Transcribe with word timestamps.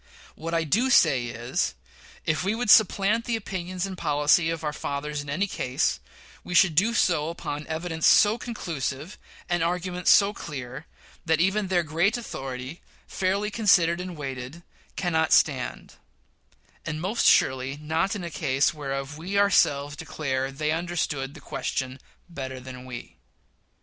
What 0.33 0.55
I 0.55 0.63
do 0.63 0.89
say 0.89 1.25
is 1.27 1.75
that, 2.25 2.31
if 2.31 2.43
we 2.43 2.55
would 2.55 2.71
supplant 2.71 3.25
the 3.25 3.35
opinions 3.35 3.85
and 3.85 3.95
policy 3.95 4.49
of 4.49 4.63
our 4.63 4.73
fathers 4.73 5.21
in 5.21 5.29
any 5.29 5.45
case, 5.45 5.99
we 6.43 6.55
should 6.55 6.73
do 6.73 6.95
so 6.95 7.29
upon 7.29 7.67
evidence 7.67 8.07
so 8.07 8.39
conclusive, 8.39 9.19
and 9.47 9.61
argument 9.61 10.07
so 10.07 10.33
clear, 10.33 10.87
that 11.25 11.39
even 11.39 11.67
their 11.67 11.83
great 11.83 12.17
authority, 12.17 12.81
fairly 13.05 13.51
considered 13.51 14.01
and 14.01 14.17
weighed, 14.17 14.63
cannot 14.95 15.31
stand; 15.31 15.97
and 16.83 16.99
most 16.99 17.27
surely 17.27 17.77
not 17.79 18.15
in 18.15 18.23
a 18.23 18.31
case 18.31 18.73
whereof 18.73 19.19
we 19.19 19.37
ourselves 19.37 19.95
declare 19.95 20.51
they 20.51 20.71
understood 20.71 21.35
the 21.35 21.39
question 21.39 21.99
better 22.27 22.59
than 22.59 22.85
we. 22.85 23.17